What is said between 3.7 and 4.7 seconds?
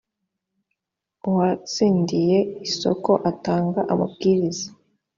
amabwiriza